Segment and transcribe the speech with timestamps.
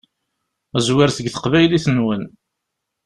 [0.85, 2.23] Zwiret seg teqbaylit-nwen.